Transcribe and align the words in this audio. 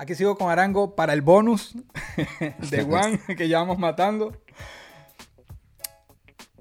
Aquí 0.00 0.14
sigo 0.14 0.38
con 0.38 0.48
Arango 0.48 0.94
para 0.94 1.12
el 1.12 1.22
bonus 1.22 1.74
de 2.70 2.84
Juan 2.84 3.18
que 3.36 3.48
ya 3.48 3.58
vamos 3.58 3.78
matando. 3.78 4.32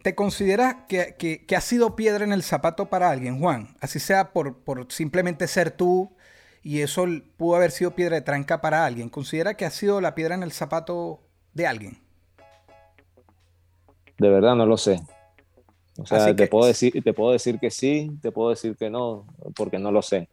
¿Te 0.02 0.16
consideras 0.16 0.78
que, 0.88 1.16
que, 1.16 1.56
has 1.56 1.64
sido 1.64 1.96
piedra 1.96 2.24
en 2.24 2.32
el 2.32 2.42
zapato 2.42 2.90
para 2.90 3.12
alguien, 3.12 3.40
Juan? 3.40 3.76
Así 3.80 4.00
sea 4.00 4.34
por, 4.34 4.58
por 4.58 4.92
simplemente 4.92 5.48
ser 5.48 5.70
tú 5.70 6.16
y 6.64 6.82
eso 6.82 7.06
pudo 7.38 7.58
haber 7.58 7.70
sido 7.70 7.94
piedra 7.94 8.16
de 8.16 8.22
tranca 8.22 8.60
para 8.60 8.84
alguien. 8.86 9.08
¿Considera 9.08 9.54
que 9.54 9.66
has 9.66 9.76
sido 9.76 10.02
la 10.02 10.16
piedra 10.16 10.34
en 10.34 10.42
el 10.42 10.52
zapato 10.52 11.20
de 11.54 11.68
alguien? 11.68 12.00
De 14.18 14.30
verdad 14.30 14.56
no 14.56 14.66
lo 14.66 14.78
sé. 14.78 15.00
O 16.00 16.08
sea, 16.08 16.36
te, 16.36 16.48
puedo 16.48 16.66
decir, 16.66 17.04
te 17.04 17.14
puedo 17.14 17.34
decir 17.34 17.60
que 17.60 17.70
sí, 17.70 18.18
te 18.20 18.32
puedo 18.32 18.50
decir 18.50 18.76
que 18.76 18.90
no, 18.90 19.28
porque 19.56 19.78
no 19.78 19.92
lo 19.92 20.02
sé. 20.02 20.28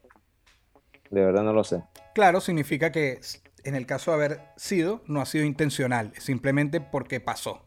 De 1.11 1.25
verdad 1.25 1.43
no 1.43 1.52
lo 1.52 1.64
sé. 1.64 1.82
Claro, 2.14 2.41
significa 2.41 2.93
que 2.93 3.21
en 3.64 3.75
el 3.75 3.86
caso 3.86 4.11
de 4.11 4.16
haber 4.16 4.41
sido, 4.57 5.03
no 5.07 5.21
ha 5.21 5.26
sido 5.26 5.45
intencional, 5.45 6.12
simplemente 6.18 6.81
porque 6.81 7.21
pasó. 7.21 7.62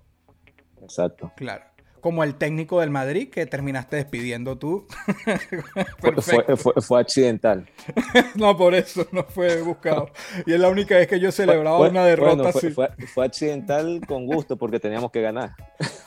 Exacto. 0.82 1.32
Claro 1.36 1.66
como 2.02 2.24
el 2.24 2.36
técnico 2.36 2.80
del 2.80 2.90
Madrid 2.90 3.30
que 3.30 3.46
terminaste 3.46 3.98
despidiendo 3.98 4.58
tú. 4.58 4.88
fue, 6.22 6.56
fue, 6.82 7.00
accidental. 7.02 7.68
no, 8.36 8.56
por 8.56 8.76
eso 8.76 9.06
no 9.12 9.24
fue 9.24 9.62
buscado. 9.62 10.12
Y 10.46 10.54
es 10.54 10.60
la 10.60 10.70
única 10.70 10.96
vez 10.96 11.08
que 11.08 11.20
yo 11.20 11.34
celebraba 11.34 11.80
una 11.80 12.06
derrota 12.06 12.50
así. 12.50 12.70
Fue, 12.70 13.26
accidental 13.26 14.02
con 14.08 14.26
gusto 14.26 14.58
porque 14.58 14.80
teníamos 14.80 15.12
que 15.12 15.22
ganar. 15.22 15.56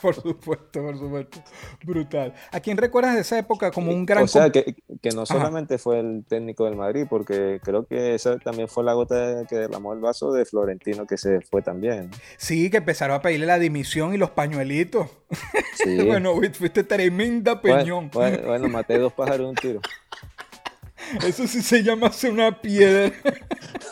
Por 0.01 0.15
supuesto, 0.15 0.81
por 0.81 0.97
supuesto. 0.97 1.39
Brutal. 1.83 2.33
¿A 2.51 2.59
quién 2.59 2.77
recuerdas 2.77 3.15
de 3.15 3.21
esa 3.21 3.37
época 3.37 3.71
como 3.71 3.91
un 3.91 4.05
gran... 4.05 4.23
O 4.23 4.27
sea, 4.27 4.49
que, 4.49 4.75
que 5.01 5.09
no 5.11 5.25
solamente 5.25 5.77
fue 5.77 5.99
el 5.99 6.25
técnico 6.27 6.65
del 6.65 6.75
Madrid, 6.75 7.05
porque 7.09 7.59
creo 7.63 7.85
que 7.85 8.15
esa 8.15 8.37
también 8.39 8.67
fue 8.67 8.83
la 8.83 8.93
gota 8.93 9.45
que 9.47 9.55
derramó 9.55 9.93
el 9.93 9.99
vaso 9.99 10.31
de 10.31 10.45
Florentino 10.45 11.05
que 11.05 11.17
se 11.17 11.41
fue 11.41 11.61
también. 11.61 12.11
Sí, 12.37 12.69
que 12.69 12.77
empezaron 12.77 13.15
a 13.15 13.21
pedirle 13.21 13.45
la 13.45 13.59
dimisión 13.59 14.13
y 14.13 14.17
los 14.17 14.31
pañuelitos. 14.31 15.09
bueno, 16.05 16.35
fuiste 16.53 16.83
tremenda 16.83 17.61
peñón. 17.61 18.09
Bueno, 18.11 18.67
maté 18.69 18.97
dos 18.97 19.13
pájaros 19.13 19.49
un 19.49 19.55
tiro. 19.55 19.81
Eso 21.27 21.47
sí 21.47 21.61
se 21.61 21.83
llama 21.83 22.07
hacer 22.07 22.31
una 22.31 22.61
piedra. 22.61 23.11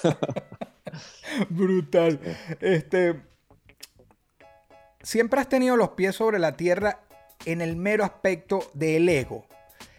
Brutal. 1.49 2.19
Este. 2.59 3.28
Siempre 5.01 5.39
has 5.39 5.49
tenido 5.49 5.77
los 5.77 5.89
pies 5.89 6.15
sobre 6.15 6.39
la 6.39 6.57
tierra 6.57 6.99
en 7.45 7.61
el 7.61 7.75
mero 7.75 8.03
aspecto 8.03 8.59
del 8.73 9.07
ego. 9.07 9.45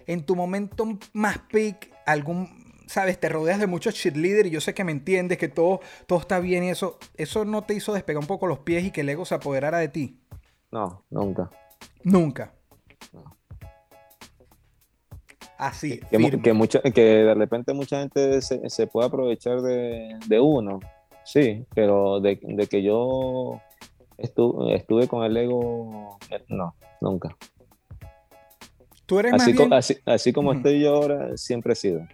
En 0.07 0.25
tu 0.25 0.37
momento 0.37 0.99
más 1.13 1.39
peak, 1.51 1.91
algún. 2.07 2.61
Sabes, 2.87 3.21
te 3.21 3.29
rodeas 3.29 3.61
de 3.61 3.69
muchos 3.69 3.95
cheerleaders 3.95 4.49
y 4.49 4.51
yo 4.51 4.61
sé 4.61 4.75
que 4.75 4.83
me 4.83 4.91
entiendes, 4.91 5.39
que 5.39 5.49
todo, 5.49 5.81
todo 6.07 6.19
está 6.19 6.41
bien 6.41 6.65
y 6.65 6.71
eso. 6.71 6.99
¿Eso 7.17 7.45
no 7.45 7.63
te 7.63 7.75
hizo 7.75 7.93
despegar 7.93 8.21
un 8.21 8.27
poco 8.27 8.47
los 8.47 8.59
pies 8.61 8.85
y 8.85 8.91
que 8.91 9.03
el 9.03 9.09
ego 9.09 9.25
se 9.25 9.37
apoderara 9.37 9.79
de 9.79 9.89
ti? 9.89 10.21
No, 10.73 11.05
nunca. 11.11 11.51
Nunca. 12.03 12.53
Así. 15.61 16.01
Que, 16.11 16.41
que, 16.43 16.93
que 16.93 17.03
de 17.03 17.35
repente 17.35 17.75
mucha 17.75 18.01
gente 18.01 18.41
se, 18.41 18.87
puede 18.87 19.09
aprovechar 19.09 19.61
de, 19.61 20.41
uno. 20.41 20.81
Sí, 21.23 21.67
pero 21.75 22.19
de, 22.21 22.39
que 22.69 22.83
yo 22.83 23.61
estuve, 24.21 24.75
estuve 24.77 25.09
con 25.09 25.25
el 25.25 25.37
ego, 25.37 26.19
no, 26.49 26.75
nunca. 27.01 27.37
Tú 29.07 29.19
eres 29.19 29.33
así, 29.33 29.53
más 29.55 29.93
así, 30.07 30.33
como 30.33 30.53
estoy 30.53 30.81
yo 30.81 30.95
ahora, 30.95 31.37
siempre 31.37 31.73
he 31.73 31.77
sido. 31.77 32.07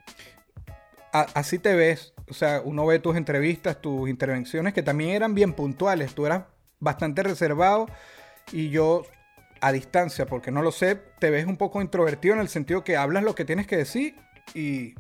así 1.13 1.59
te 1.59 1.75
ves. 1.75 2.15
O 2.29 2.35
sea, 2.35 2.63
uno 2.65 2.87
ve 2.87 2.99
tus 2.99 3.17
entrevistas, 3.17 3.81
tus 3.81 4.09
intervenciones, 4.09 4.73
que 4.73 4.83
también 4.83 5.11
eran 5.11 5.35
bien 5.35 5.53
puntuales. 5.53 6.15
Tú 6.15 6.27
eras 6.27 6.45
bastante 6.81 7.23
reservado 7.23 7.87
y 8.51 8.71
yo 8.71 9.03
a 9.61 9.73
distancia, 9.73 10.27
porque 10.27 10.51
no 10.51 10.63
lo 10.63 10.73
sé, 10.73 10.97
te 11.19 11.31
ves 11.31 11.47
un 11.47 11.57
poco 11.57 11.81
introvertido 11.81 12.35
en 12.35 12.41
el 12.41 12.49
sentido 12.49 12.85
que 12.85 12.97
hablas 12.97 13.23
lo 13.23 13.35
que 13.35 13.45
tienes 13.45 13.67
que 13.67 13.77
decir 13.77 14.15
y, 14.55 14.95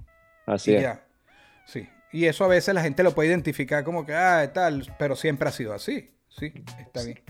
Así 0.46 0.72
ya. 0.72 1.04
Sí. 1.66 1.88
Y 2.12 2.26
eso 2.26 2.44
a 2.44 2.48
veces 2.48 2.74
la 2.74 2.82
gente 2.82 3.02
lo 3.02 3.12
puede 3.12 3.28
identificar 3.28 3.84
como 3.84 4.06
que, 4.06 4.14
ah, 4.14 4.50
tal, 4.52 4.94
pero 4.98 5.16
siempre 5.16 5.48
ha 5.48 5.52
sido 5.52 5.74
así. 5.74 6.10
Sí, 6.38 6.52
está 6.78 7.02
bien. 7.02 7.22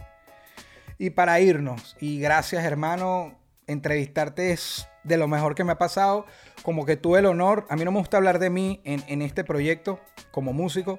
Y 0.99 1.11
para 1.11 1.41
irnos, 1.41 1.97
y 2.01 2.21
gracias 2.21 2.65
hermano, 2.65 3.39
entrevistarte 3.67 4.53
es 4.53 4.89
de 5.05 5.17
lo 5.17 5.29
mejor 5.29 5.55
que 5.55 5.65
me 5.65 5.73
ha 5.73 5.79
pasado. 5.79 6.27
Como 6.63 6.87
que 6.87 6.97
tuve 6.97 7.19
el 7.21 7.27
honor, 7.27 7.67
a 7.69 7.77
mí 7.77 7.85
no 7.85 7.93
me 7.93 7.99
gusta 7.99 8.17
hablar 8.17 8.39
de 8.39 8.51
mí 8.51 8.81
en, 8.85 9.05
en 9.07 9.23
este 9.23 9.45
proyecto 9.45 10.01
como 10.31 10.53
músico, 10.53 10.99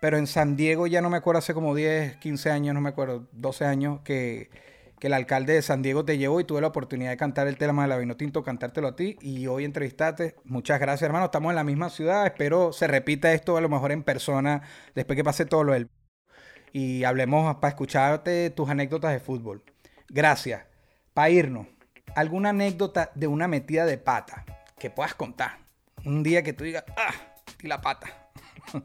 pero 0.00 0.18
en 0.18 0.26
San 0.26 0.56
Diego 0.56 0.86
ya 0.86 1.00
no 1.00 1.10
me 1.10 1.16
acuerdo, 1.16 1.38
hace 1.38 1.54
como 1.54 1.74
10, 1.74 2.16
15 2.16 2.50
años, 2.50 2.74
no 2.74 2.80
me 2.80 2.88
acuerdo, 2.88 3.28
12 3.32 3.64
años, 3.64 4.00
que 4.02 4.50
que 4.98 5.08
el 5.08 5.12
alcalde 5.12 5.54
de 5.54 5.62
San 5.62 5.82
Diego 5.82 6.04
te 6.04 6.16
llevó 6.18 6.40
y 6.40 6.44
tuve 6.44 6.60
la 6.60 6.68
oportunidad 6.68 7.10
de 7.10 7.16
cantar 7.16 7.46
el 7.48 7.58
tema 7.58 7.82
de 7.82 7.88
la 7.88 7.98
Vino 7.98 8.16
Tinto, 8.16 8.42
cantártelo 8.42 8.88
a 8.88 8.96
ti 8.96 9.18
y 9.20 9.46
hoy 9.46 9.64
entrevistarte. 9.64 10.36
Muchas 10.44 10.80
gracias, 10.80 11.02
hermano. 11.02 11.26
Estamos 11.26 11.50
en 11.50 11.56
la 11.56 11.64
misma 11.64 11.90
ciudad. 11.90 12.26
Espero 12.26 12.72
se 12.72 12.86
repita 12.86 13.32
esto 13.32 13.56
a 13.56 13.60
lo 13.60 13.68
mejor 13.68 13.92
en 13.92 14.02
persona 14.02 14.62
después 14.94 15.16
que 15.16 15.24
pase 15.24 15.44
todo 15.44 15.64
lo 15.64 15.72
del... 15.74 15.88
Y 16.78 17.04
hablemos 17.04 17.56
para 17.56 17.70
escucharte 17.70 18.50
tus 18.50 18.68
anécdotas 18.68 19.10
de 19.10 19.18
fútbol. 19.18 19.62
Gracias. 20.10 20.62
Para 21.14 21.30
irnos, 21.30 21.66
¿alguna 22.14 22.50
anécdota 22.50 23.10
de 23.14 23.26
una 23.26 23.48
metida 23.48 23.86
de 23.86 23.96
pata 23.96 24.44
que 24.78 24.90
puedas 24.90 25.14
contar? 25.14 25.52
Un 26.04 26.22
día 26.22 26.42
que 26.42 26.52
tú 26.52 26.64
digas, 26.64 26.84
ah, 26.98 27.14
y 27.62 27.66
la 27.66 27.80
pata. 27.80 28.28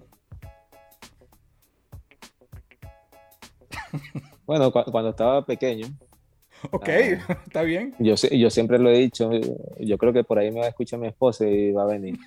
Bueno, 4.46 4.72
cuando 4.72 5.10
estaba 5.10 5.46
pequeño. 5.46 5.88
Ok, 6.72 6.88
ah, 6.88 7.40
está 7.46 7.64
bien. 7.64 7.94
Yo, 8.00 8.16
yo 8.16 8.50
siempre 8.50 8.80
lo 8.80 8.90
he 8.90 9.00
dicho, 9.00 9.30
yo 9.80 9.98
creo 9.98 10.14
que 10.14 10.24
por 10.24 10.40
ahí 10.40 10.50
me 10.50 10.62
va 10.62 10.68
a 10.68 10.70
escuchar 10.70 10.98
mi 10.98 11.08
esposa 11.08 11.46
y 11.46 11.74
va 11.74 11.84
a 11.84 11.88
venir. 11.88 12.18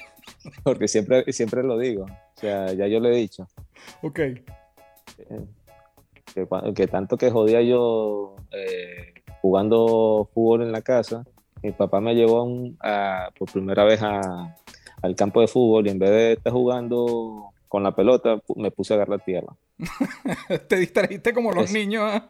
Porque 0.62 0.88
siempre, 0.88 1.32
siempre 1.32 1.62
lo 1.62 1.78
digo. 1.78 2.04
O 2.04 2.38
sea, 2.40 2.74
ya 2.74 2.86
yo 2.86 3.00
lo 3.00 3.08
he 3.08 3.16
dicho. 3.16 3.48
Ok. 4.02 4.20
Eh, 5.18 5.44
que, 6.74 6.86
tanto 6.86 7.16
que 7.16 7.30
jodía 7.30 7.62
yo 7.62 8.36
eh, 8.50 9.14
jugando 9.40 10.28
fútbol 10.34 10.62
en 10.62 10.72
la 10.72 10.82
casa, 10.82 11.24
mi 11.62 11.72
papá 11.72 12.00
me 12.00 12.14
llevó 12.14 12.46
por 13.38 13.50
primera 13.50 13.84
vez 13.84 14.00
al 14.02 15.16
campo 15.16 15.40
de 15.40 15.48
fútbol 15.48 15.86
y 15.86 15.90
en 15.90 15.98
vez 15.98 16.10
de 16.10 16.32
estar 16.32 16.52
jugando 16.52 17.52
con 17.68 17.82
la 17.82 17.94
pelota, 17.94 18.40
me 18.56 18.70
puse 18.70 18.94
a 18.94 18.96
agarrar 18.96 19.24
tierra. 19.24 19.54
Te 20.68 20.76
distrajiste 20.76 21.32
como 21.32 21.52
los 21.52 21.70
niños. 21.72 22.04
¿ah? 22.04 22.28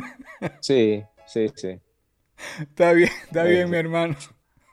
sí, 0.60 1.02
sí, 1.26 1.48
sí. 1.54 1.78
Está 2.60 2.92
bien, 2.92 3.10
está 3.24 3.44
bien, 3.44 3.70
mi 3.70 3.76
hermano. 3.76 4.16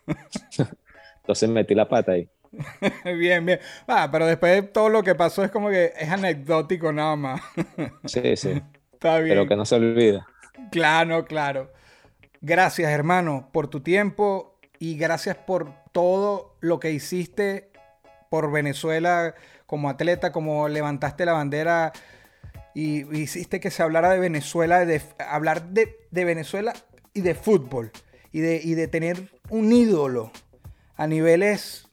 Entonces 1.18 1.50
metí 1.50 1.74
la 1.76 1.88
pata 1.88 2.14
ahí. 2.14 2.30
bien, 3.06 3.46
bien. 3.46 3.60
Ah, 3.88 4.10
pero 4.12 4.26
después 4.26 4.54
de 4.54 4.62
todo 4.64 4.90
lo 4.90 5.04
que 5.04 5.16
pasó 5.16 5.44
es 5.44 5.52
como 5.52 5.70
que 5.70 5.94
es 5.98 6.10
anecdótico 6.10 6.92
nada 6.92 7.16
más. 7.16 7.42
sí, 8.06 8.36
sí. 8.36 8.62
Está 8.94 9.18
bien. 9.20 9.30
Pero 9.30 9.48
que 9.48 9.56
no 9.56 9.66
se 9.66 9.76
olvida. 9.76 10.28
Claro, 10.72 11.26
claro. 11.26 11.72
Gracias, 12.42 12.92
hermano, 12.92 13.50
por 13.52 13.68
tu 13.68 13.82
tiempo 13.82 14.58
y 14.80 14.98
gracias 14.98 15.38
por 15.38 15.74
todo 15.92 16.56
lo 16.60 16.80
que 16.80 16.92
hiciste 16.92 17.70
por 18.30 18.52
Venezuela 18.52 19.36
como 19.66 19.90
atleta, 19.90 20.32
como 20.32 20.68
levantaste 20.68 21.26
la 21.26 21.34
bandera 21.34 21.94
y, 22.74 23.06
hiciste 23.18 23.60
que 23.60 23.72
se 23.72 23.84
hablara 23.84 24.10
de 24.10 24.20
Venezuela, 24.20 24.86
de, 24.86 25.02
hablar 25.20 25.70
de, 25.70 25.96
Venezuela 26.12 26.74
y 27.14 27.22
de 27.22 27.36
fútbol 27.36 27.92
y 28.32 28.42
de, 28.42 28.60
de 28.60 28.88
tener 28.88 29.32
un 29.50 29.72
ídolo 29.72 30.32
a 30.96 31.08
niveles 31.08 31.88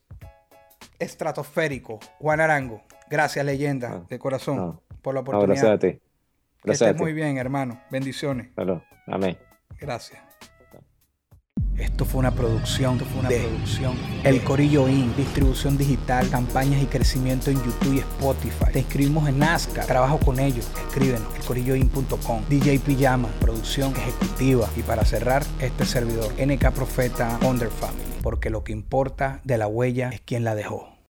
estratosféricos. 1.00 1.98
Juan 2.18 2.40
Arango, 2.40 2.82
gracias 3.08 3.44
leyenda 3.44 3.92
ah, 3.92 4.06
de 4.08 4.18
corazón 4.18 4.80
por 5.02 5.14
la 5.14 5.20
oportunidad. 5.20 5.62
gracias 5.62 5.72
a 5.72 5.78
ti. 5.78 6.00
Gracias 6.62 6.96
muy 6.96 7.12
bien, 7.12 7.38
hermano. 7.38 7.80
Bendiciones. 7.90 8.50
Amén. 9.06 9.38
Gracias. 9.78 10.30
Esto 11.80 12.04
fue 12.04 12.18
una 12.18 12.30
producción, 12.30 12.96
Esto 12.96 13.06
fue 13.06 13.20
una 13.20 13.28
producción 13.30 13.96
El 14.22 14.44
Corillo 14.44 14.86
In, 14.86 15.16
distribución 15.16 15.78
digital, 15.78 16.28
campañas 16.28 16.82
y 16.82 16.86
crecimiento 16.86 17.50
en 17.50 17.56
YouTube 17.56 17.94
y 17.94 17.98
Spotify. 18.00 18.72
Te 18.72 18.80
inscribimos 18.80 19.26
en 19.28 19.38
Nazca, 19.38 19.86
trabajo 19.86 20.18
con 20.18 20.38
ellos, 20.40 20.70
escríbenos, 20.76 21.34
elcorilloin.com. 21.36 22.44
DJ 22.50 22.80
Pijama, 22.80 23.28
producción 23.40 23.94
ejecutiva. 23.96 24.68
Y 24.76 24.82
para 24.82 25.06
cerrar, 25.06 25.42
este 25.58 25.86
servidor, 25.86 26.30
NK 26.34 26.70
Profeta 26.72 27.38
Under 27.46 27.70
Family, 27.70 28.18
porque 28.22 28.50
lo 28.50 28.62
que 28.62 28.72
importa 28.72 29.40
de 29.44 29.56
la 29.56 29.66
huella 29.66 30.10
es 30.10 30.20
quien 30.20 30.44
la 30.44 30.54
dejó. 30.54 30.89